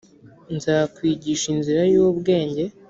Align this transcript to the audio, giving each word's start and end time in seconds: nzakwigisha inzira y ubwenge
nzakwigisha 0.55 1.45
inzira 1.55 1.81
y 1.93 1.95
ubwenge 2.09 2.63